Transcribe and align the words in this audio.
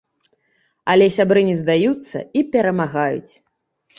Але 0.93 1.09
сябры 1.17 1.43
не 1.49 1.57
здаюцца 1.59 2.23
і 2.41 2.45
перамагаюць. 2.55 3.33